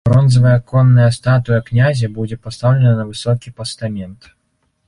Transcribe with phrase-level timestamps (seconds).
[0.07, 4.21] Бронзавая конная статуя князя будзе пастаўлена на высокі пастамент.